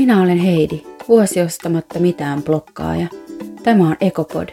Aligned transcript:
Minä 0.00 0.22
olen 0.22 0.38
Heidi, 0.38 0.82
vuosi 1.08 1.40
ostamatta 1.40 1.98
mitään 1.98 2.42
blokkaaja. 2.42 3.08
Tämä 3.62 3.88
on 3.88 3.96
Ekopod, 4.00 4.48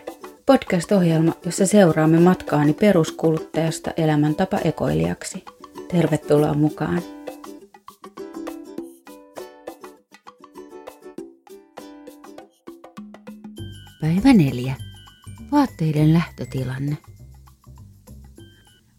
podcast-ohjelma, 0.46 1.34
jossa 1.46 1.66
seuraamme 1.66 2.20
matkaani 2.20 2.74
peruskuluttajasta 2.74 3.92
elämäntapa 3.98 4.58
ekoilijaksi. 4.58 5.46
Tervetuloa 5.92 6.54
mukaan! 6.54 7.02
Päivä 14.02 14.34
neljä. 14.34 14.76
Vaatteiden 15.52 16.14
lähtötilanne. 16.14 16.98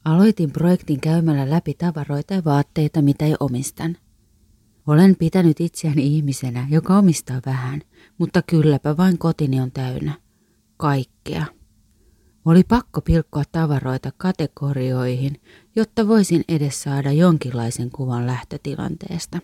Aloitin 0.04 0.50
projektin 0.50 1.00
käymällä 1.00 1.50
läpi 1.50 1.74
tavaroita 1.74 2.34
ja 2.34 2.44
vaatteita, 2.44 3.02
mitä 3.02 3.24
ei 3.24 3.34
omistan. 3.40 3.96
Olen 4.88 5.16
pitänyt 5.16 5.60
itseäni 5.60 6.16
ihmisenä, 6.16 6.66
joka 6.70 6.98
omistaa 6.98 7.40
vähän, 7.46 7.82
mutta 8.18 8.42
kylläpä 8.42 8.96
vain 8.96 9.18
kotini 9.18 9.60
on 9.60 9.72
täynnä. 9.72 10.20
Kaikkea. 10.76 11.46
Oli 12.44 12.64
pakko 12.64 13.00
pilkkoa 13.00 13.42
tavaroita 13.52 14.12
kategorioihin, 14.16 15.40
jotta 15.76 16.08
voisin 16.08 16.44
edes 16.48 16.82
saada 16.82 17.12
jonkinlaisen 17.12 17.90
kuvan 17.90 18.26
lähtötilanteesta. 18.26 19.38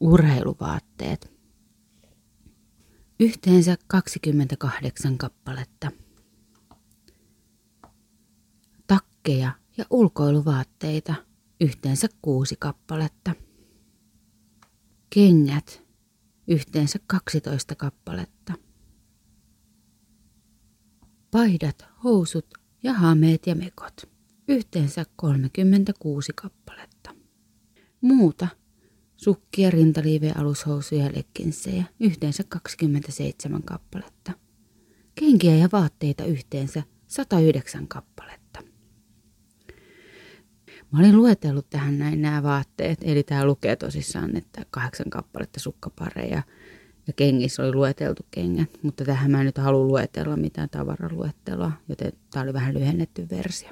Urheiluvaatteet. 0.00 1.32
Yhteensä 3.20 3.76
28 3.86 5.18
kappaletta. 5.18 5.90
Takkeja 8.86 9.52
ja 9.76 9.84
ulkoiluvaatteita. 9.90 11.14
Yhteensä 11.60 12.08
kuusi 12.22 12.56
kappaletta. 12.58 13.45
Kengät. 15.16 15.82
Yhteensä 16.48 16.98
12 17.06 17.74
kappaletta. 17.74 18.52
Paidat, 21.30 21.84
housut 22.04 22.46
ja 22.82 22.92
hameet 22.92 23.46
ja 23.46 23.54
mekot. 23.54 23.94
Yhteensä 24.48 25.04
36 25.16 26.32
kappaletta. 26.32 27.14
Muuta 28.00 28.48
Sukkia, 29.16 29.70
rintaliivejä, 29.70 30.34
alushousuja 30.38 31.04
ja 31.04 31.10
lekkinsejä, 31.16 31.84
yhteensä 32.00 32.44
27 32.48 33.62
kappaletta. 33.62 34.32
Kenkiä 35.14 35.56
ja 35.56 35.68
vaatteita 35.72 36.24
yhteensä 36.24 36.82
109 37.06 37.88
kappaletta. 37.88 38.62
Mä 40.92 40.98
olin 40.98 41.16
luetellut 41.16 41.70
tähän 41.70 41.98
näin 41.98 42.22
nämä 42.22 42.42
vaatteet, 42.42 42.98
eli 43.02 43.22
tämä 43.22 43.44
lukee 43.44 43.76
tosissaan, 43.76 44.36
että 44.36 44.62
kahdeksan 44.70 45.10
kappaletta 45.10 45.60
sukkapareja 45.60 46.42
ja 47.06 47.12
kengissä 47.12 47.62
oli 47.62 47.72
lueteltu 47.74 48.22
kengät, 48.30 48.70
mutta 48.82 49.04
tähän 49.04 49.30
mä 49.30 49.40
en 49.40 49.46
nyt 49.46 49.58
halua 49.58 49.86
luetella 49.86 50.36
mitään 50.36 50.68
tavaraluettelua, 50.70 51.72
joten 51.88 52.12
tämä 52.30 52.42
oli 52.42 52.52
vähän 52.52 52.74
lyhennetty 52.74 53.26
versio. 53.30 53.68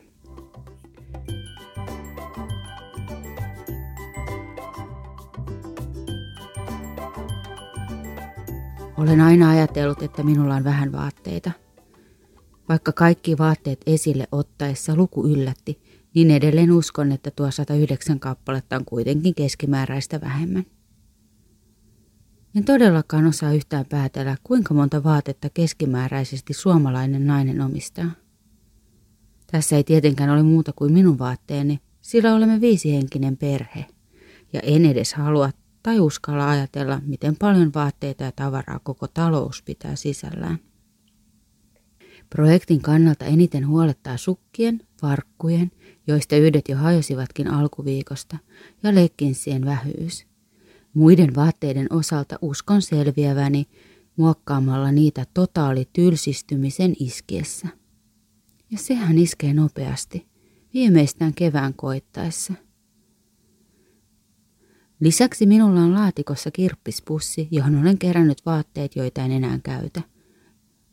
Olen 8.97 9.20
aina 9.20 9.51
ajatellut, 9.51 10.03
että 10.03 10.23
minulla 10.23 10.55
on 10.55 10.65
vähän 10.65 10.92
vaatteita. 10.92 11.51
Vaikka 12.69 12.92
kaikki 12.92 13.39
vaatteet 13.39 13.81
esille 13.87 14.27
ottaessa 14.33 14.97
luku 14.97 15.29
yllätti, 15.29 15.81
niin 16.15 16.31
edelleen 16.31 16.73
uskon, 16.73 17.12
että 17.12 17.31
tuo 17.31 17.51
109 17.51 18.20
kappaletta 18.20 18.77
on 18.77 18.84
kuitenkin 18.84 19.34
keskimääräistä 19.34 20.20
vähemmän. 20.20 20.67
En 22.57 22.65
todellakaan 22.65 23.27
osaa 23.27 23.53
yhtään 23.53 23.87
päätellä, 23.89 24.37
kuinka 24.45 24.75
monta 24.75 25.05
vaatetta 25.05 25.51
keskimääräisesti 25.51 26.52
suomalainen 26.52 27.27
nainen 27.27 27.61
omistaa. 27.61 28.11
Tässä 29.47 29.77
ei 29.77 29.85
tietenkään 29.85 30.30
ole 30.30 30.42
muuta 30.42 30.73
kuin 30.77 30.92
minun 30.92 31.19
vaatteeni, 31.19 31.80
sillä 32.01 32.35
olemme 32.35 32.61
viisihenkinen 32.61 33.36
perhe. 33.36 33.86
Ja 34.52 34.61
en 34.61 34.85
edes 34.85 35.14
halua 35.14 35.51
tai 35.83 36.01
uskalla 36.01 36.51
ajatella, 36.51 37.01
miten 37.07 37.36
paljon 37.36 37.75
vaatteita 37.75 38.25
ja 38.25 38.33
tavaraa 38.33 38.79
koko 38.79 39.08
talous 39.08 39.63
pitää 39.63 39.96
sisällään. 39.96 40.58
Projektin 42.34 42.80
kannalta 42.83 43.24
eniten 43.24 43.68
huolettaa 43.68 44.17
sukkien, 44.17 44.80
varkkujen, 45.02 45.70
joista 46.06 46.36
yhdet 46.36 46.68
jo 46.68 46.77
hajosivatkin 46.77 47.48
alkuviikosta, 47.50 48.39
ja 48.83 48.95
lekkinsien 48.95 49.64
vähyys. 49.64 50.27
Muiden 50.95 51.34
vaatteiden 51.34 51.86
osalta 51.90 52.39
uskon 52.42 52.83
selviäväni 52.83 53.67
muokkaamalla 54.17 54.92
niitä 54.92 55.27
totaali 55.34 55.89
tylsistymisen 55.92 56.95
iskiessä. 57.00 57.68
Ja 58.70 58.78
sehän 58.78 59.18
iskee 59.18 59.55
nopeasti, 59.55 60.27
viimeistään 60.74 61.34
kevään 61.34 61.74
koittaessa. 61.74 62.55
Lisäksi 65.01 65.46
minulla 65.46 65.80
on 65.80 65.95
laatikossa 65.95 66.51
kirppispussi, 66.51 67.48
johon 67.51 67.80
olen 67.80 67.98
kerännyt 67.98 68.46
vaatteet, 68.46 68.96
joita 68.96 69.22
en 69.24 69.33
enää 69.33 69.58
käytä. 69.62 70.14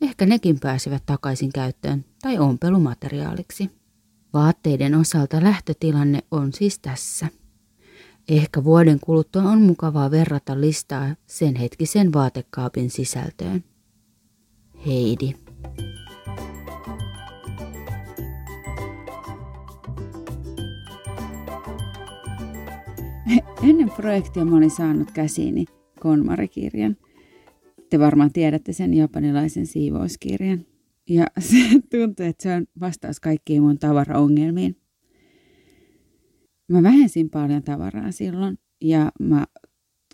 Ehkä 0.01 0.25
nekin 0.25 0.59
pääsevät 0.59 1.03
takaisin 1.05 1.53
käyttöön 1.53 2.05
tai 2.21 2.39
ompelumateriaaliksi. 2.39 3.69
Vaatteiden 4.33 4.95
osalta 4.95 5.43
lähtötilanne 5.43 6.19
on 6.31 6.53
siis 6.53 6.79
tässä. 6.79 7.27
Ehkä 8.29 8.63
vuoden 8.63 8.99
kuluttua 8.99 9.41
on 9.41 9.61
mukavaa 9.61 10.11
verrata 10.11 10.61
listaa 10.61 11.15
sen 11.27 11.55
hetkisen 11.55 12.13
vaatekaapin 12.13 12.89
sisältöön. 12.89 13.63
Heidi. 14.85 15.33
Ennen 23.63 23.89
projektia 23.95 24.45
mä 24.45 24.57
olin 24.57 24.71
saanut 24.71 25.11
käsiini 25.11 25.65
KonMari-kirjan. 25.99 26.97
Te 27.91 27.99
varmaan 27.99 28.33
tiedätte 28.33 28.73
sen 28.73 28.93
japanilaisen 28.93 29.65
siivouskirjan. 29.65 30.65
Ja 31.09 31.27
se 31.39 31.57
tuntuu, 31.89 32.25
että 32.25 32.43
se 32.43 32.53
on 32.53 32.65
vastaus 32.79 33.19
kaikkiin 33.19 33.61
mun 33.61 33.79
tavaraongelmiin. 33.79 34.77
Mä 36.67 36.83
vähensin 36.83 37.29
paljon 37.29 37.63
tavaraa 37.63 38.11
silloin 38.11 38.57
ja 38.81 39.11
mä 39.19 39.45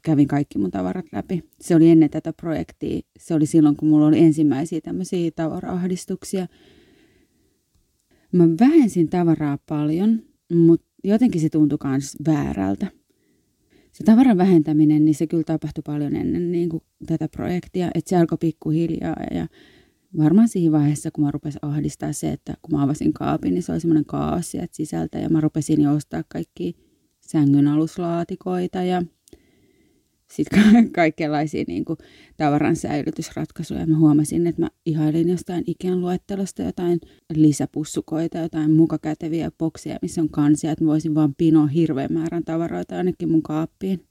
kävin 0.03 0.27
kaikki 0.27 0.59
mun 0.59 0.71
tavarat 0.71 1.05
läpi. 1.11 1.43
Se 1.61 1.75
oli 1.75 1.89
ennen 1.89 2.09
tätä 2.09 2.33
projektia. 2.33 2.99
Se 3.19 3.33
oli 3.33 3.45
silloin, 3.45 3.77
kun 3.77 3.89
mulla 3.89 4.07
oli 4.07 4.19
ensimmäisiä 4.19 4.81
tämmöisiä 4.81 5.31
tavaraahdistuksia. 5.31 6.47
Mä 8.31 8.43
vähensin 8.59 9.09
tavaraa 9.09 9.57
paljon, 9.69 10.21
mutta 10.53 10.87
jotenkin 11.03 11.41
se 11.41 11.49
tuntui 11.49 11.77
myös 11.83 12.15
väärältä 12.27 12.87
se 13.97 14.03
tavaran 14.03 14.37
vähentäminen, 14.37 15.05
niin 15.05 15.15
se 15.15 15.27
kyllä 15.27 15.43
tapahtui 15.43 15.81
paljon 15.85 16.15
ennen 16.15 16.51
niin 16.51 16.69
kuin 16.69 16.83
tätä 17.05 17.27
projektia, 17.27 17.91
että 17.95 18.09
se 18.09 18.17
alkoi 18.17 18.37
pikkuhiljaa 18.37 19.15
ja 19.31 19.47
varmaan 20.17 20.47
siinä 20.47 20.71
vaiheessa, 20.71 21.11
kun 21.11 21.23
mä 21.23 21.31
rupesin 21.31 21.59
ahdistaa 21.61 22.13
se, 22.13 22.31
että 22.31 22.53
kun 22.61 22.75
mä 22.75 22.83
avasin 22.83 23.13
kaapin, 23.13 23.53
niin 23.53 23.63
se 23.63 23.71
oli 23.71 23.79
semmoinen 23.79 24.05
kaos 24.05 24.51
sieltä 24.51 24.75
sisältä 24.75 25.19
ja 25.19 25.29
mä 25.29 25.41
rupesin 25.41 25.81
jo 25.81 25.93
ostaa 25.93 26.23
kaikki 26.27 26.75
sängyn 27.21 27.67
aluslaatikoita 27.67 28.83
ja 28.83 29.03
sitten 30.31 30.91
kaikenlaisia 30.91 31.63
niin 31.67 31.85
kuin, 31.85 31.97
tavaran 32.37 32.75
säilytysratkaisuja. 32.75 33.87
Mä 33.87 33.97
huomasin, 33.97 34.47
että 34.47 34.61
mä 34.61 34.69
ihailin 34.85 35.29
jostain 35.29 35.63
Ikean 35.67 36.01
luettelosta 36.01 36.61
jotain 36.61 36.99
lisäpussukoita, 37.33 38.37
jotain 38.37 38.71
mukakäteviä 38.71 39.51
bokseja, 39.57 39.99
missä 40.01 40.21
on 40.21 40.29
kansia, 40.29 40.71
että 40.71 40.83
mä 40.83 40.91
voisin 40.91 41.15
vaan 41.15 41.35
pinoa 41.37 41.67
hirveän 41.67 42.13
määrän 42.13 42.43
tavaroita 42.43 42.97
ainakin 42.97 43.31
mun 43.31 43.43
kaappiin. 43.43 44.03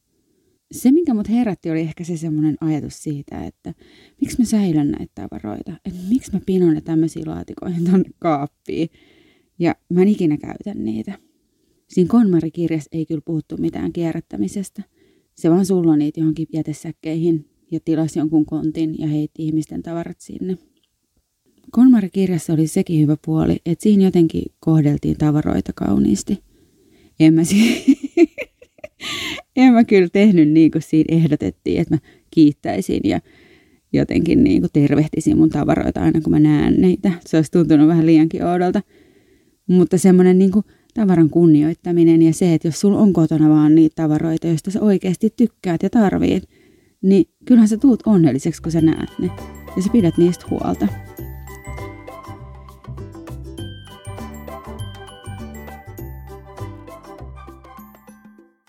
Se, 0.73 0.93
minkä 0.93 1.15
mut 1.15 1.29
herätti, 1.29 1.71
oli 1.71 1.81
ehkä 1.81 2.05
se 2.05 2.17
semmoinen 2.17 2.57
ajatus 2.61 3.03
siitä, 3.03 3.45
että 3.45 3.75
miksi 4.21 4.39
mä 4.39 4.45
säilön 4.45 4.91
näitä 4.91 5.13
tavaroita, 5.15 5.73
että 5.85 6.01
miksi 6.09 6.33
mä 6.33 6.41
pinon 6.47 6.75
ne 6.75 6.81
tämmöisiä 6.81 7.23
laatikoihin 7.27 7.85
tonne 7.85 8.11
kaappiin, 8.19 8.89
ja 9.59 9.75
mä 9.93 10.03
en 10.03 10.09
ikinä 10.09 10.37
käytä 10.37 10.75
niitä. 10.75 11.19
Siinä 11.89 12.09
Konmari-kirjassa 12.09 12.89
ei 12.93 13.07
kyllä 13.07 13.23
puhuttu 13.25 13.57
mitään 13.57 13.93
kierrättämisestä– 13.93 14.83
se 15.37 15.51
vaan 15.51 15.67
sulloi 15.67 15.99
niitä 15.99 16.21
johonkin 16.21 16.47
jätesäkkeihin 16.53 17.45
ja 17.71 17.81
tilasi 17.85 18.19
jonkun 18.19 18.47
kontin 18.47 18.95
ja 18.99 19.09
heitti 19.09 19.47
ihmisten 19.47 19.83
tavarat 19.83 20.21
sinne. 20.21 20.59
Konmari-kirjassa 21.71 22.53
oli 22.53 22.67
sekin 22.67 23.01
hyvä 23.01 23.17
puoli, 23.25 23.57
että 23.67 23.83
siinä 23.83 24.05
jotenkin 24.05 24.43
kohdeltiin 24.61 25.17
tavaroita 25.17 25.73
kauniisti. 25.75 26.43
En 27.21 27.35
mä, 27.35 27.45
si- 27.45 27.97
en 29.57 29.73
mä 29.73 29.85
kyllä 29.85 30.09
tehnyt 30.13 30.49
niin 30.49 30.71
kuin 30.71 30.83
siinä 30.83 31.17
ehdotettiin, 31.17 31.81
että 31.81 31.95
mä 31.95 31.99
kiittäisin 32.31 33.01
ja 33.05 33.21
jotenkin 33.93 34.45
niin 34.45 34.61
kuin 34.61 34.71
tervehtisin 34.73 35.37
mun 35.37 35.51
tavaroita 35.51 36.01
aina 36.01 36.21
kun 36.21 36.31
mä 36.31 36.39
näen 36.39 36.81
niitä. 36.81 37.13
Se 37.27 37.37
olisi 37.37 37.53
tuntunut 37.53 37.89
vähän 37.89 38.07
liiankin 38.07 38.45
oudolta. 38.45 38.83
Mutta 39.67 39.99
semmoinen 39.99 40.39
niin 40.39 40.51
kuin 40.51 40.65
tavaran 40.97 41.31
kunnioittaminen 41.31 42.23
ja 42.23 42.33
se, 42.33 42.55
että 42.55 42.69
jos 42.69 42.81
sulla 42.81 42.99
on 42.99 43.13
kotona 43.13 43.49
vaan 43.49 43.75
niitä 43.75 44.03
tavaroita, 44.03 44.47
joista 44.47 44.71
sä 44.71 44.81
oikeasti 44.81 45.31
tykkäät 45.37 45.83
ja 45.83 45.91
tarvit, 45.91 46.45
niin 47.03 47.25
kyllähän 47.45 47.69
sä 47.69 47.77
tuut 47.77 48.03
onnelliseksi, 48.07 48.63
kun 48.63 48.73
sä 48.73 48.81
näet 48.81 49.11
ne. 49.19 49.31
Ja 49.77 49.83
sä 49.83 49.89
pidät 49.93 50.19
niistä 50.19 50.45
huolta. 50.51 50.89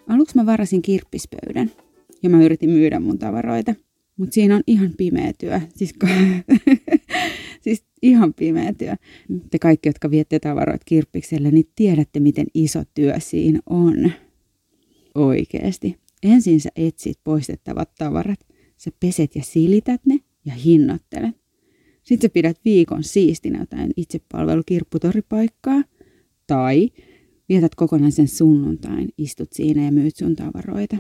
Aluksi 0.08 0.36
mä 0.36 0.46
varasin 0.46 0.82
kirppispöydän 0.82 1.72
ja 2.24 2.30
mä 2.30 2.44
yritin 2.44 2.70
myydä 2.70 3.00
mun 3.00 3.20
tavaroita. 3.20 3.76
Mutta 4.18 4.34
siinä 4.34 4.56
on 4.56 4.64
ihan 4.68 4.90
pimeä 4.98 5.34
työ. 5.40 5.62
Siis, 5.76 5.94
ihan 8.02 8.34
pimeä 8.34 8.74
työ. 8.74 8.96
Te 9.52 9.60
kaikki, 9.60 9.90
jotka 9.90 10.12
viette 10.12 10.40
tavaroita 10.40 10.86
kirppikselle, 10.86 11.52
niin 11.52 11.70
tiedätte, 11.76 12.20
miten 12.20 12.46
iso 12.54 12.84
työ 12.94 13.20
siinä 13.20 13.60
on. 13.70 14.12
Oikeesti. 15.16 15.98
Ensin 16.24 16.62
sä 16.62 16.70
etsit 16.76 17.20
poistettavat 17.24 17.96
tavarat. 17.98 18.40
Sä 18.78 18.92
peset 19.00 19.36
ja 19.36 19.44
silität 19.44 20.02
ne 20.06 20.20
ja 20.46 20.54
hinnoittelet. 20.54 21.36
Sitten 22.04 22.30
sä 22.30 22.34
pidät 22.34 22.60
viikon 22.66 23.04
siistinä 23.04 23.60
jotain 23.60 23.92
itsepalvelukirpputoripaikkaa. 23.98 25.84
Tai 26.48 26.90
vietät 27.50 27.76
kokonaisen 27.76 28.28
sunnuntain, 28.28 29.10
istut 29.18 29.54
siinä 29.54 29.86
ja 29.86 29.92
myyt 29.92 30.16
sun 30.16 30.36
tavaroita. 30.36 30.98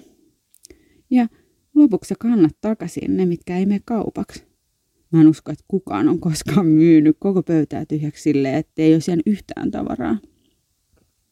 Ja 1.10 1.28
lopuksi 1.76 2.14
kannat 2.20 2.58
takaisin 2.62 3.18
ne, 3.18 3.26
mitkä 3.26 3.58
ei 3.58 3.66
mene 3.66 3.82
kaupaksi. 3.86 4.44
Mä 5.12 5.22
en 5.22 5.28
usko, 5.28 5.52
että 5.52 5.66
kukaan 5.68 6.10
on 6.10 6.20
koskaan 6.20 6.66
myynyt 6.66 7.18
koko 7.20 7.44
pöytää 7.44 7.86
tyhjäksi 7.86 8.24
silleen, 8.24 8.56
että 8.56 8.82
ei 8.82 8.94
olisi 8.94 9.12
yhtään 9.26 9.72
tavaraa. 9.72 10.18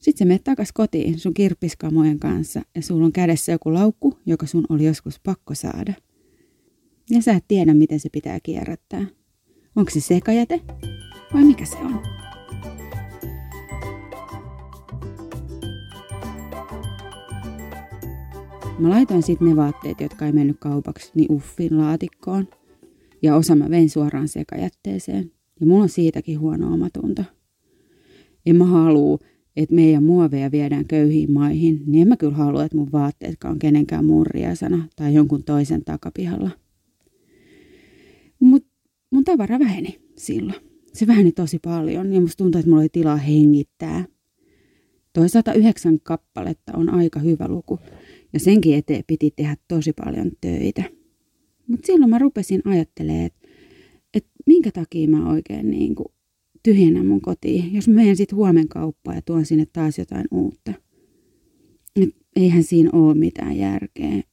Sitten 0.01 0.25
sä 0.25 0.25
menet 0.25 0.44
takas 0.44 0.72
kotiin 0.74 1.19
sun 1.19 1.33
kirppiskamojen 1.33 2.19
kanssa 2.19 2.62
ja 2.75 2.81
sulla 2.81 3.06
on 3.06 3.12
kädessä 3.12 3.51
joku 3.51 3.74
laukku, 3.74 4.19
joka 4.25 4.45
sun 4.45 4.66
oli 4.69 4.86
joskus 4.86 5.19
pakko 5.19 5.56
saada. 5.56 5.94
Ja 7.10 7.22
sä 7.22 7.33
et 7.33 7.45
tiedä, 7.48 7.74
miten 7.74 8.00
se 8.00 8.10
pitää 8.12 8.39
kierrättää. 8.44 9.06
Onko 9.75 9.92
se 9.92 10.00
sekajäte 10.00 10.62
vai 11.33 11.44
mikä 11.44 11.66
se 11.66 11.75
on? 11.78 12.04
Mä 18.80 18.89
laitoin 18.89 19.24
sitten 19.24 19.48
ne 19.48 19.56
vaatteet, 19.56 20.01
jotka 20.01 20.25
ei 20.25 20.31
mennyt 20.31 20.57
kaupaksi, 20.60 21.12
niin 21.16 21.31
uffin 21.31 21.78
laatikkoon. 21.78 22.48
Ja 23.21 23.35
osa 23.35 23.56
mä 23.56 23.69
vein 23.69 23.89
suoraan 23.89 24.27
sekajätteeseen. 24.27 25.31
Ja 25.59 25.65
mulla 25.65 25.83
on 25.83 25.89
siitäkin 25.89 26.39
huono 26.39 26.73
omatunto. 26.73 27.23
En 28.45 28.56
mä 28.56 28.65
halua, 28.65 29.17
että 29.56 29.75
meidän 29.75 30.03
muoveja 30.03 30.51
viedään 30.51 30.88
köyhiin 30.88 31.31
maihin, 31.31 31.83
niin 31.85 32.01
en 32.01 32.07
mä 32.07 32.17
kyllä 32.17 32.35
halua, 32.35 32.63
että 32.63 32.77
mun 32.77 32.91
vaatteetkaan 32.91 33.51
on 33.51 33.59
kenenkään 33.59 34.06
murriasana 34.06 34.88
tai 34.95 35.13
jonkun 35.13 35.44
toisen 35.44 35.85
takapihalla. 35.85 36.50
Mut 38.39 38.65
mun 39.12 39.23
tavara 39.23 39.59
väheni 39.59 40.00
silloin. 40.18 40.59
Se 40.94 41.07
väheni 41.07 41.31
tosi 41.31 41.59
paljon 41.59 42.13
ja 42.13 42.21
musta 42.21 42.44
tuntuu, 42.44 42.59
että 42.59 42.69
mulla 42.69 42.81
oli 42.81 42.89
tilaa 42.89 43.18
hengittää. 43.18 44.06
Toi 45.13 45.29
109 45.29 46.00
kappaletta 46.00 46.71
on 46.77 46.89
aika 46.89 47.19
hyvä 47.19 47.47
luku 47.47 47.79
ja 48.33 48.39
senkin 48.39 48.75
eteen 48.75 49.03
piti 49.07 49.33
tehdä 49.35 49.56
tosi 49.68 49.94
paljon 49.94 50.31
töitä. 50.41 50.83
Mutta 51.67 51.88
silloin 51.88 52.09
mä 52.09 52.19
rupesin 52.19 52.62
ajattelemaan, 52.65 53.25
että 53.25 53.47
et 54.13 54.25
minkä 54.45 54.71
takia 54.71 55.07
mä 55.07 55.29
oikein 55.29 55.71
niin 55.71 55.95
kuin 55.95 56.07
tyhjennän 56.63 57.06
mun 57.06 57.21
kotiin, 57.21 57.73
jos 57.73 57.88
mä 57.88 57.94
menen 57.95 58.15
sitten 58.15 58.35
huomen 58.35 58.67
kauppaan 58.67 59.17
ja 59.17 59.21
tuon 59.21 59.45
sinne 59.45 59.65
taas 59.73 59.97
jotain 59.97 60.25
uutta. 60.31 60.73
Et 61.95 62.09
eihän 62.35 62.63
siinä 62.63 62.89
ole 62.94 63.13
mitään 63.13 63.57
järkeä. 63.57 64.23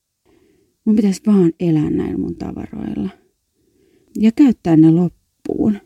Mun 0.84 0.96
pitäisi 0.96 1.22
vaan 1.26 1.52
elää 1.60 1.90
näillä 1.90 2.18
mun 2.18 2.36
tavaroilla. 2.36 3.08
Ja 4.18 4.32
käyttää 4.36 4.76
ne 4.76 4.90
loppuun. 4.90 5.78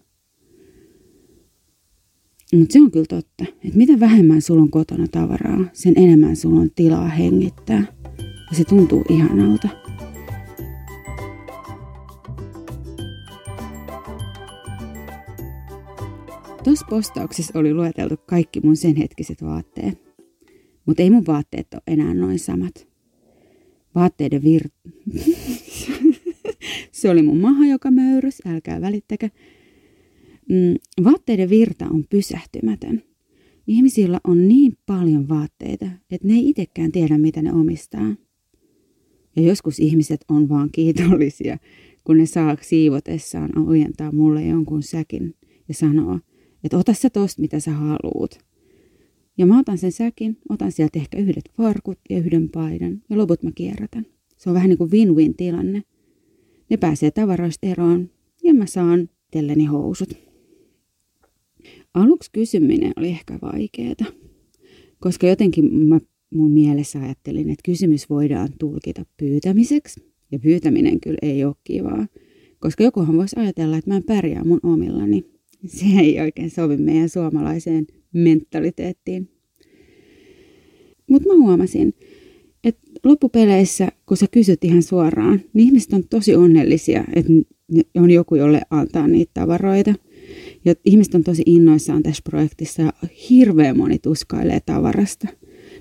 Mutta 2.54 2.72
se 2.72 2.80
on 2.80 2.90
kyllä 2.90 3.06
totta, 3.08 3.44
että 3.64 3.78
mitä 3.78 4.00
vähemmän 4.00 4.42
sulla 4.42 4.62
on 4.62 4.70
kotona 4.70 5.06
tavaraa, 5.08 5.64
sen 5.72 5.92
enemmän 5.96 6.36
sulla 6.36 6.60
on 6.60 6.70
tilaa 6.74 7.08
hengittää. 7.08 7.84
Ja 8.50 8.56
se 8.56 8.64
tuntuu 8.64 9.04
ihanalta. 9.08 9.85
Tuossa 16.66 16.86
postauksessa 16.90 17.58
oli 17.58 17.74
lueteltu 17.74 18.14
kaikki 18.26 18.60
mun 18.60 18.76
sen 18.76 18.96
hetkiset 18.96 19.42
vaatteet. 19.42 19.98
Mutta 20.86 21.02
ei 21.02 21.10
mun 21.10 21.26
vaatteet 21.26 21.66
ole 21.74 21.82
enää 21.86 22.14
noin 22.14 22.38
samat. 22.38 22.88
Vaatteiden 23.94 24.42
vir... 24.42 24.68
se 26.92 27.10
oli 27.10 27.22
mun 27.22 27.38
maha, 27.38 27.66
joka 27.66 27.90
möyrys, 27.90 28.42
älkää 28.46 28.80
välittäkö. 28.80 29.28
Mm, 30.48 31.04
vaatteiden 31.04 31.50
virta 31.50 31.86
on 31.90 32.04
pysähtymätön. 32.10 33.02
Ihmisillä 33.66 34.20
on 34.24 34.48
niin 34.48 34.78
paljon 34.86 35.28
vaatteita, 35.28 35.86
että 36.10 36.28
ne 36.28 36.34
ei 36.34 36.48
itsekään 36.48 36.92
tiedä, 36.92 37.18
mitä 37.18 37.42
ne 37.42 37.52
omistaa. 37.52 38.14
Ja 39.36 39.42
joskus 39.42 39.80
ihmiset 39.80 40.24
on 40.28 40.48
vaan 40.48 40.70
kiitollisia, 40.72 41.58
kun 42.04 42.18
ne 42.18 42.26
saa 42.26 42.56
siivotessaan 42.60 43.68
ojentaa 43.68 44.12
mulle 44.12 44.46
jonkun 44.46 44.82
säkin 44.82 45.34
ja 45.68 45.74
sanoa, 45.74 46.20
että 46.64 46.78
ota 46.78 46.94
sä 46.94 47.10
tosta, 47.10 47.42
mitä 47.42 47.60
sä 47.60 47.70
haluut. 47.70 48.38
Ja 49.38 49.46
mä 49.46 49.58
otan 49.58 49.78
sen 49.78 49.92
säkin, 49.92 50.38
otan 50.48 50.72
sieltä 50.72 50.98
ehkä 50.98 51.18
yhdet 51.18 51.50
farkut 51.56 51.98
ja 52.10 52.18
yhden 52.18 52.48
paidan 52.48 53.02
ja 53.10 53.18
loput 53.18 53.42
mä 53.42 53.50
kierrätän. 53.54 54.06
Se 54.36 54.50
on 54.50 54.54
vähän 54.54 54.68
niin 54.68 54.78
kuin 54.78 54.90
win-win 54.90 55.34
tilanne. 55.36 55.82
Ne 56.70 56.76
pääsee 56.76 57.10
tavaroista 57.10 57.66
eroon 57.66 58.10
ja 58.44 58.54
mä 58.54 58.66
saan 58.66 59.08
itselleni 59.26 59.64
housut. 59.64 60.08
Aluksi 61.94 62.30
kysyminen 62.32 62.92
oli 62.96 63.08
ehkä 63.08 63.38
vaikeeta, 63.42 64.04
koska 65.00 65.26
jotenkin 65.26 65.74
mä 65.74 66.00
mun 66.30 66.50
mielessä 66.50 67.00
ajattelin, 67.00 67.50
että 67.50 67.62
kysymys 67.64 68.10
voidaan 68.10 68.48
tulkita 68.58 69.04
pyytämiseksi. 69.16 70.00
Ja 70.32 70.38
pyytäminen 70.38 71.00
kyllä 71.00 71.18
ei 71.22 71.44
ole 71.44 71.54
kivaa, 71.64 72.06
koska 72.58 72.84
jokuhan 72.84 73.16
voisi 73.16 73.36
ajatella, 73.38 73.76
että 73.76 73.90
mä 73.90 73.96
en 73.96 74.04
pärjää 74.04 74.44
mun 74.44 74.60
omillani. 74.62 75.35
Se 75.66 75.84
ei 76.00 76.20
oikein 76.20 76.50
sovi 76.50 76.76
meidän 76.76 77.08
suomalaiseen 77.08 77.86
mentaliteettiin. 78.12 79.28
Mutta 81.10 81.28
mä 81.28 81.34
huomasin, 81.34 81.94
että 82.64 82.90
loppupeleissä, 83.04 83.88
kun 84.06 84.16
sä 84.16 84.26
kysyt 84.30 84.64
ihan 84.64 84.82
suoraan, 84.82 85.40
niin 85.52 85.66
ihmiset 85.66 85.92
on 85.92 86.04
tosi 86.10 86.34
onnellisia, 86.34 87.04
että 87.14 87.32
on 87.96 88.10
joku, 88.10 88.34
jolle 88.34 88.60
antaa 88.70 89.08
niitä 89.08 89.30
tavaroita. 89.34 89.94
Ja 90.64 90.74
ihmiset 90.84 91.14
on 91.14 91.24
tosi 91.24 91.42
innoissaan 91.46 92.02
tässä 92.02 92.22
projektissa 92.24 92.82
ja 92.82 92.92
hirveän 93.30 93.76
moni 93.76 93.98
tuskailee 93.98 94.60
tavarasta– 94.66 95.28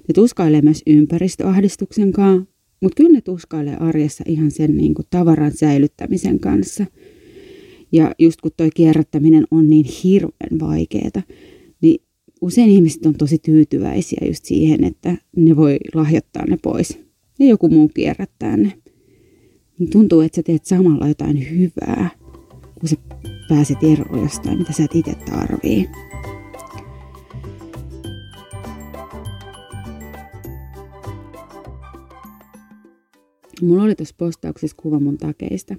ne 0.08 0.13
tuskailee 0.13 0.62
myös 0.62 0.84
ympäristöahdistuksen 0.88 2.12
kanssa, 2.12 2.46
mutta 2.82 2.96
kyllä 2.96 3.13
ne 3.13 3.22
tuskailee 3.22 3.77
arjessa 3.80 4.24
ihan 4.27 4.51
sen 4.51 4.77
niin 4.77 4.94
kuin 4.94 5.06
tavaran 5.10 5.51
säilyttämisen 5.51 6.39
kanssa. 6.39 6.86
Ja 7.96 8.12
just 8.20 8.42
kun 8.42 8.52
toi 8.58 8.70
kierrättäminen 8.75 9.46
on 9.52 9.70
niin 9.70 9.86
hirveän 10.04 10.60
vaikeeta, 10.60 11.22
niin 11.82 12.02
usein 12.42 12.70
ihmiset 12.70 13.06
on 13.06 13.14
tosi 13.14 13.38
tyytyväisiä 13.38 14.28
just 14.28 14.46
siihen, 14.46 14.84
että 14.84 15.18
ne 15.36 15.56
voi 15.56 15.78
lahjoittaa 15.94 16.46
ne 16.46 16.58
pois. 16.64 17.00
Ja 17.40 17.46
joku 17.46 17.70
muu 17.70 17.88
kierrättää 17.88 18.58
ne. 18.58 18.74
Tuntuu, 19.92 20.22
että 20.22 20.36
sä 20.36 20.44
teet 20.44 20.66
samalla 20.66 21.08
jotain 21.08 21.50
hyvää, 21.50 22.10
kun 22.80 22.90
sä 22.90 22.96
pääset 23.50 23.78
eroon 23.84 24.24
jostain, 24.24 24.58
mitä 24.58 24.74
sä 24.74 24.84
et 24.84 24.96
itse 24.96 25.16
tarvii. 25.16 25.90
Mulla 33.62 33.84
oli 33.84 33.96
tuossa 33.96 34.16
postauksessa 34.18 34.78
kuva 34.80 35.00
mun 35.00 35.18
takeista. 35.18 35.75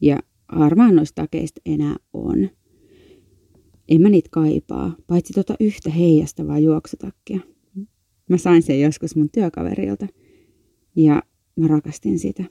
Ja 0.00 0.18
harvaan 0.52 0.96
noista 0.96 1.22
takeista 1.22 1.60
enää 1.66 1.96
on. 2.12 2.48
En 3.88 4.00
mä 4.02 4.08
niitä 4.08 4.28
kaipaa, 4.32 4.96
paitsi 5.06 5.32
tota 5.32 5.54
yhtä 5.60 5.90
heijastavaa 5.90 6.58
juoksutakkia. 6.58 7.40
Mä 8.28 8.36
sain 8.36 8.62
sen 8.62 8.80
joskus 8.80 9.16
mun 9.16 9.28
työkaverilta. 9.32 10.06
Ja 10.96 11.22
mä 11.56 11.66
rakastin 11.66 12.18
sitä. 12.18 12.44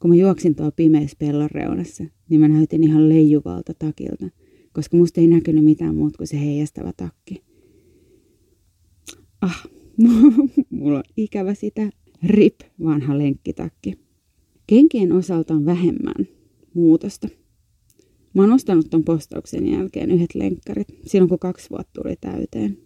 Kun 0.00 0.10
mä 0.10 0.16
juoksin 0.16 0.54
tuolla 0.54 0.72
pimeässä 0.76 1.16
pellon 1.18 1.50
reunassa, 1.50 2.04
niin 2.28 2.40
mä 2.40 2.48
näytin 2.48 2.84
ihan 2.84 3.08
leijuvalta 3.08 3.72
takilta, 3.78 4.28
koska 4.72 4.96
musta 4.96 5.20
ei 5.20 5.26
näkynyt 5.26 5.64
mitään 5.64 5.94
muuta 5.94 6.16
kuin 6.16 6.26
se 6.26 6.40
heijastava 6.40 6.92
takki. 6.96 7.42
Ah, 9.40 9.68
mulla 10.70 10.98
on 10.98 11.04
ikävä 11.16 11.54
sitä 11.54 11.90
Rip, 12.26 12.60
vanha 12.84 13.18
lenkkitakki. 13.18 13.94
Kenkien 14.66 15.12
osalta 15.12 15.54
on 15.54 15.64
vähemmän 15.64 16.28
muutosta. 16.74 17.28
Mä 18.34 18.42
oon 18.42 18.52
ostanut 18.52 18.90
ton 18.90 19.04
postauksen 19.04 19.66
jälkeen 19.66 20.10
yhdet 20.10 20.34
lenkkarit, 20.34 20.88
silloin 21.06 21.28
kun 21.28 21.38
kaksi 21.38 21.70
vuotta 21.70 22.02
tuli 22.02 22.16
täyteen. 22.20 22.78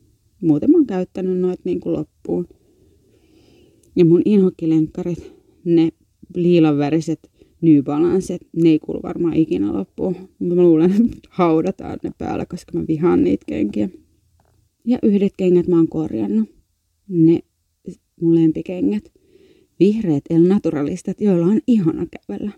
Muuten 0.43 0.71
mä 0.71 0.79
oon 0.79 0.87
käyttänyt 0.87 1.39
noit 1.39 1.61
niin 1.65 1.81
kuin 1.81 1.93
loppuun. 1.93 2.49
Ja 3.97 4.05
mun 4.05 4.23
inhokkilenkkarit, 4.25 5.33
ne 5.65 5.89
liilanväriset 6.35 7.31
New 7.61 7.83
Balance, 7.83 8.39
ne 8.57 8.69
ei 8.69 8.79
kuulu 8.79 9.03
varmaan 9.03 9.35
ikinä 9.35 9.73
loppuun. 9.73 10.17
Mutta 10.39 10.55
mä 10.55 10.63
luulen, 10.63 10.91
että 10.91 11.29
haudataan 11.31 11.99
ne 12.03 12.11
päällä, 12.19 12.47
koska 12.47 12.79
mä 12.79 12.85
vihaan 12.89 13.25
niitä 13.25 13.45
kenkiä. 13.49 13.89
Ja 14.85 14.99
yhdet 15.03 15.33
kengät 15.37 15.69
mä 15.69 15.77
oon 15.77 15.89
korjannut. 15.89 16.49
Ne 17.09 17.41
mun 18.21 18.35
lempikengät. 18.35 19.13
Vihreät 19.81 20.25
El 20.31 20.43
Naturalistat, 20.43 21.21
joilla 21.21 21.47
on 21.47 21.61
ihana 21.67 22.07
kävellä. 22.07 22.53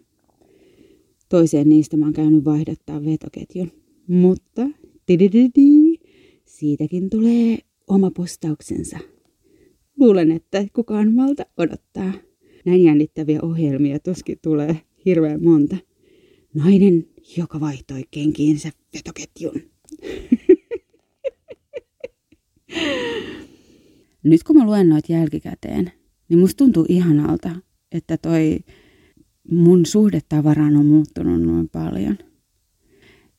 Toiseen 1.28 1.68
niistä 1.68 1.97
mä 1.97 2.06
oon 2.06 2.12
käynyt 2.12 2.44
vaihdattaa 2.44 3.04
vetoketjun. 3.04 3.73
Mutta 4.06 4.66
tidididi, 5.06 5.99
siitäkin 6.44 7.11
tulee 7.11 7.58
oma 7.88 8.11
postauksensa. 8.11 8.99
Luulen, 10.00 10.32
että 10.32 10.66
kukaan 10.73 11.14
malta 11.14 11.47
odottaa. 11.56 12.12
Näin 12.64 12.85
jännittäviä 12.85 13.40
ohjelmia 13.42 13.99
tuskin 13.99 14.38
tulee 14.42 14.80
hirveän 15.04 15.44
monta. 15.44 15.76
Nainen, 16.54 17.06
joka 17.37 17.61
vaihtoi 17.61 18.02
kenkiinsä 18.11 18.70
vetoketjun. 18.94 19.62
Nyt 24.23 24.42
kun 24.42 24.56
mä 24.56 24.66
luen 24.66 24.88
noita 24.88 25.12
jälkikäteen, 25.12 25.92
niin 26.28 26.38
musta 26.38 26.56
tuntuu 26.56 26.87
ihanalta, 26.88 27.50
että 27.92 28.16
toi 28.16 28.58
mun 29.50 29.87
suhde 29.87 30.21
tavaraan 30.28 30.76
on 30.76 30.87
muuttunut 30.87 31.43
noin 31.43 31.69
paljon. 31.69 32.19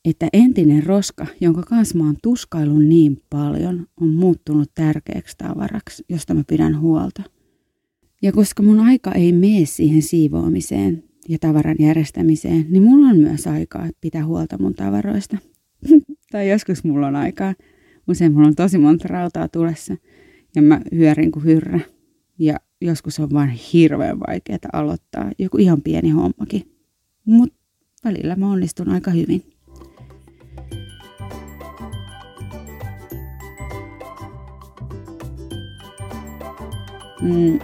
Että 0.05 0.27
entinen 0.33 0.83
roska, 0.83 1.27
jonka 1.41 1.63
kanssa 1.63 1.97
mä 1.97 2.05
oon 2.05 2.17
tuskailun 2.23 2.89
niin 2.89 3.21
paljon, 3.29 3.87
on 4.01 4.09
muuttunut 4.09 4.71
tärkeäksi 4.75 5.37
tavaraksi, 5.37 6.03
josta 6.09 6.33
mä 6.33 6.43
pidän 6.47 6.79
huolta. 6.79 7.23
Ja 8.21 8.31
koska 8.31 8.63
mun 8.63 8.79
aika 8.79 9.11
ei 9.11 9.31
mene 9.31 9.65
siihen 9.65 10.01
siivoamiseen 10.01 11.03
ja 11.29 11.37
tavaran 11.39 11.75
järjestämiseen, 11.79 12.65
niin 12.69 12.83
mulla 12.83 13.07
on 13.07 13.17
myös 13.17 13.47
aikaa 13.47 13.89
pitää 14.01 14.25
huolta 14.25 14.57
mun 14.59 14.73
tavaroista. 14.73 15.37
tai 16.31 16.49
joskus 16.49 16.83
mulla 16.83 17.07
on 17.07 17.15
aikaa. 17.15 17.55
Usein 18.07 18.33
mulla 18.33 18.47
on 18.47 18.55
tosi 18.55 18.77
monta 18.77 19.07
rautaa 19.07 19.47
tulessa 19.47 19.95
ja 20.55 20.61
mä 20.61 20.81
hyörin 20.91 21.31
kuin 21.31 21.45
hyrrä. 21.45 21.79
Ja 22.39 22.59
joskus 22.81 23.19
on 23.19 23.29
vain 23.33 23.49
hirveän 23.49 24.19
vaikeaa 24.19 24.59
aloittaa 24.73 25.31
joku 25.39 25.57
ihan 25.57 25.81
pieni 25.81 26.09
hommakin. 26.09 26.75
Mutta 27.25 27.59
välillä 28.03 28.35
mä 28.35 28.51
onnistun 28.51 28.89
aika 28.89 29.11
hyvin. 29.11 29.43
Mm. 37.21 37.59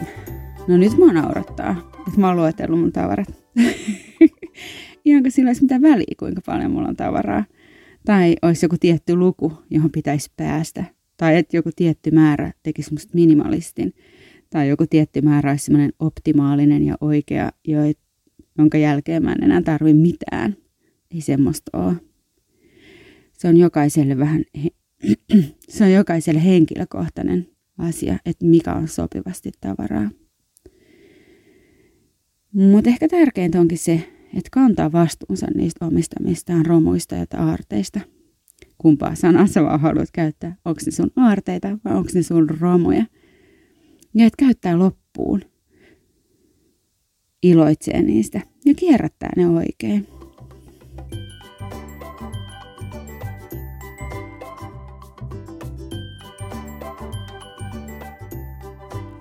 No 0.67 0.77
nyt 0.77 0.97
mä 0.97 1.13
naurattaa, 1.13 1.91
että 2.07 2.19
mä 2.19 2.27
oon 2.27 2.37
luetellut 2.37 2.79
mun 2.79 2.91
tavarat. 2.91 3.27
Ihan 5.05 5.23
kuin 5.23 5.31
sillä 5.31 5.49
olisi 5.49 5.61
mitään 5.61 5.81
väliä, 5.81 6.15
kuinka 6.19 6.41
paljon 6.45 6.71
mulla 6.71 6.87
on 6.87 6.95
tavaraa. 6.95 7.45
Tai 8.05 8.35
olisi 8.41 8.65
joku 8.65 8.75
tietty 8.79 9.15
luku, 9.15 9.53
johon 9.69 9.91
pitäisi 9.91 10.31
päästä. 10.37 10.83
Tai 11.17 11.37
että 11.37 11.57
joku 11.57 11.69
tietty 11.75 12.11
määrä 12.11 12.51
tekisi 12.63 12.93
musta 12.93 13.11
minimalistin 13.13 13.93
tai 14.49 14.69
joku 14.69 14.85
tietty 14.89 15.21
määrä 15.21 15.51
olisi 15.51 15.65
sellainen 15.65 15.93
optimaalinen 15.99 16.85
ja 16.85 16.97
oikea, 17.01 17.51
jonka 18.57 18.77
jälkeen 18.77 19.23
mä 19.23 19.33
en 19.33 19.43
enää 19.43 19.61
tarvi 19.61 19.93
mitään. 19.93 20.55
Ei 21.11 21.21
semmoista 21.21 21.77
ole. 21.77 21.93
Se 23.33 23.47
on 23.47 23.57
jokaiselle 23.57 24.17
vähän, 24.17 24.43
se 25.69 25.83
on 25.83 25.91
jokaiselle 25.91 26.43
henkilökohtainen 26.43 27.47
asia, 27.77 28.17
että 28.25 28.45
mikä 28.45 28.73
on 28.73 28.87
sopivasti 28.87 29.51
tavaraa. 29.61 30.09
Mutta 32.53 32.89
ehkä 32.89 33.07
tärkeintä 33.07 33.59
onkin 33.59 33.77
se, 33.77 33.93
että 34.25 34.49
kantaa 34.51 34.91
vastuunsa 34.91 35.47
niistä 35.55 35.85
omistamistaan 35.85 36.65
romuista 36.65 37.15
ja 37.15 37.25
aarteista. 37.37 37.99
Kumpaa 38.77 39.15
sanaa 39.15 39.47
sä 39.47 39.63
vaan 39.63 39.79
haluat 39.79 40.09
käyttää? 40.13 40.55
Onko 40.65 40.81
ne 40.85 40.91
sun 40.91 41.11
aarteita 41.15 41.77
vai 41.85 41.95
onko 41.95 42.09
ne 42.13 42.23
sun 42.23 42.49
romuja? 42.49 43.05
Ja 44.15 44.25
et 44.25 44.35
käyttää 44.35 44.79
loppuun. 44.79 45.41
Iloitsee 47.43 48.01
niistä 48.01 48.41
ja 48.65 48.73
kierrättää 48.73 49.29
ne 49.35 49.47
oikein. 49.47 50.07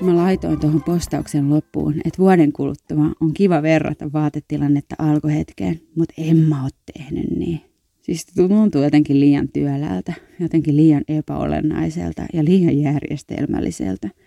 Mä 0.03 0.17
laitoin 0.17 0.61
tuohon 0.61 0.83
postauksen 0.83 1.51
loppuun, 1.51 1.95
että 1.95 2.19
vuoden 2.19 2.53
kuluttua 2.53 3.05
on 3.21 3.35
kiva 3.35 3.63
verrata 3.63 4.13
vaatetilannetta 4.13 4.95
alkuhetkeen, 4.99 5.81
mutta 5.97 6.15
en 6.19 6.37
mä 6.37 6.63
oo 6.63 6.69
tehnyt 6.95 7.31
niin. 7.31 7.61
Siis 8.03 8.27
tuntuu 8.27 8.83
jotenkin 8.83 9.21
liian 9.21 9.49
työläältä, 9.49 10.13
jotenkin 10.41 10.77
liian 10.77 11.05
epäolennaiselta 11.09 12.27
ja 12.33 12.45
liian 12.45 12.79
järjestelmälliseltä– 12.79 14.11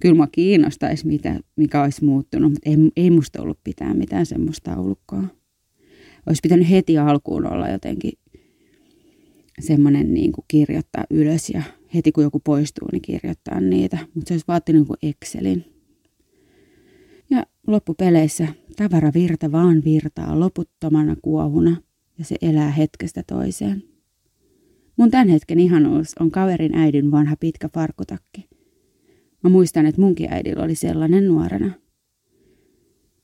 kyllä 0.00 0.14
mä 0.14 0.26
kiinnostaisi, 0.32 1.06
mitä, 1.06 1.40
mikä 1.56 1.82
olisi 1.82 2.04
muuttunut, 2.04 2.52
mutta 2.52 2.70
ei, 2.70 2.76
ei 2.96 3.10
musta 3.10 3.42
ollut 3.42 3.58
pitää 3.64 3.94
mitään 3.94 4.26
semmoista 4.26 4.70
taulukkoa. 4.70 5.24
Olisi 6.26 6.40
pitänyt 6.42 6.70
heti 6.70 6.98
alkuun 6.98 7.52
olla 7.52 7.68
jotenkin 7.68 8.12
semmoinen 9.60 10.14
niin 10.14 10.32
kuin 10.32 10.44
kirjoittaa 10.48 11.04
ylös 11.10 11.50
ja 11.50 11.62
heti 11.94 12.12
kun 12.12 12.24
joku 12.24 12.40
poistuu, 12.40 12.88
niin 12.92 13.02
kirjoittaa 13.02 13.60
niitä. 13.60 13.98
Mutta 14.14 14.28
se 14.28 14.34
olisi 14.34 14.44
vaatinut 14.48 14.88
niin 14.88 15.14
Excelin. 15.14 15.64
Ja 17.30 17.46
loppupeleissä 17.66 18.48
tavaravirta 18.76 19.52
vaan 19.52 19.82
virtaa 19.84 20.40
loputtomana 20.40 21.16
kuohuna 21.22 21.76
ja 22.18 22.24
se 22.24 22.36
elää 22.42 22.70
hetkestä 22.70 23.22
toiseen. 23.26 23.82
Mun 24.96 25.10
tämän 25.10 25.28
hetken 25.28 25.60
ihanuus 25.60 26.14
on 26.20 26.30
kaverin 26.30 26.74
äidin 26.74 27.10
vanha 27.10 27.36
pitkä 27.36 27.68
farkutakki– 27.68 28.46
Mä 29.42 29.50
muistan, 29.50 29.86
että 29.86 30.00
munkin 30.00 30.32
äidillä 30.32 30.64
oli 30.64 30.74
sellainen 30.74 31.28
nuorena. 31.28 31.70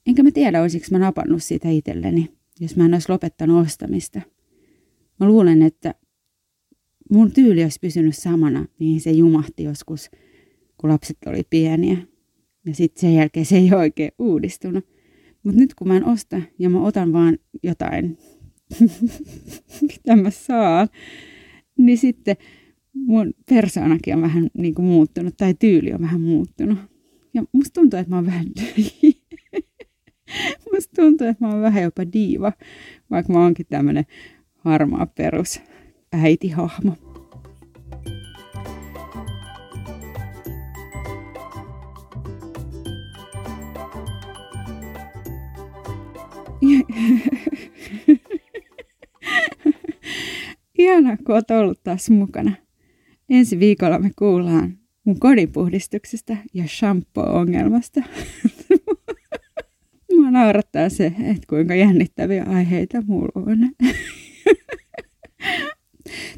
Enkä 0.06 0.22
mä 0.22 0.30
tiedä, 0.30 0.62
olisiko 0.62 0.86
mä 0.90 0.98
napannut 0.98 1.42
siitä 1.42 1.68
itselleni, 1.70 2.30
jos 2.60 2.76
mä 2.76 2.84
en 2.84 2.94
olisi 2.94 3.12
lopettanut 3.12 3.66
ostamista. 3.66 4.20
Mä 5.20 5.26
luulen, 5.26 5.62
että 5.62 5.94
mun 7.10 7.32
tyyli 7.32 7.62
olisi 7.62 7.78
pysynyt 7.80 8.16
samana, 8.16 8.66
mihin 8.78 9.00
se 9.00 9.10
jumahti 9.10 9.62
joskus, 9.62 10.10
kun 10.78 10.90
lapset 10.90 11.16
oli 11.26 11.42
pieniä. 11.50 11.96
Ja 12.66 12.74
sitten 12.74 13.00
sen 13.00 13.14
jälkeen 13.14 13.46
se 13.46 13.56
ei 13.56 13.74
oikein 13.74 14.12
uudistunut. 14.18 14.84
Mutta 15.42 15.60
nyt 15.60 15.74
kun 15.74 15.88
mä 15.88 15.96
en 15.96 16.04
osta 16.04 16.42
ja 16.58 16.70
mä 16.70 16.82
otan 16.82 17.12
vaan 17.12 17.38
jotain, 17.62 18.18
mitä 19.88 20.16
mä 20.16 20.30
saan, 20.30 20.88
niin 21.78 21.98
sitten 21.98 22.36
mun 22.96 23.34
persoonakin 23.48 24.14
on 24.14 24.22
vähän 24.22 24.48
niin 24.58 24.74
kuin 24.74 24.86
muuttunut, 24.86 25.36
tai 25.36 25.54
tyyli 25.54 25.92
on 25.92 26.00
vähän 26.00 26.20
muuttunut. 26.20 26.78
Ja 27.34 27.42
musta 27.52 27.80
tuntuu, 27.80 27.98
että 27.98 28.10
mä 28.10 28.16
oon 28.16 28.26
vähän... 28.26 28.46
musta 30.72 31.02
tuntuu, 31.02 31.26
että 31.26 31.44
mä 31.44 31.52
oon 31.52 31.62
vähän 31.62 31.82
jopa 31.82 32.02
diiva, 32.12 32.52
vaikka 33.10 33.32
mä 33.32 33.38
oonkin 33.38 33.66
tämmönen 33.68 34.04
harmaa 34.54 35.06
perus 35.06 35.60
äitihahmo. 36.12 36.92
Ihanaa, 50.78 51.16
kun 51.16 51.34
oot 51.34 51.50
ollut 51.50 51.82
taas 51.82 52.10
mukana. 52.10 52.65
Ensi 53.28 53.58
viikolla 53.58 53.98
me 53.98 54.10
kuullaan 54.18 54.78
mun 55.04 55.20
kodinpuhdistuksesta 55.20 56.36
ja 56.54 56.64
shampoo-ongelmasta. 56.66 58.00
Mua 60.12 60.30
naurattaa 60.30 60.88
se, 60.88 61.06
että 61.06 61.46
kuinka 61.48 61.74
jännittäviä 61.74 62.44
aiheita 62.44 63.02
mulla 63.06 63.32
on. 63.34 63.58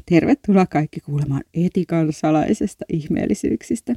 Tervetuloa 0.09 0.65
kaikki 0.65 0.99
kuulemaan 0.99 1.43
etikan 1.53 2.13
salaisesta 2.13 2.85
ihmeellisyyksistä. 2.89 3.95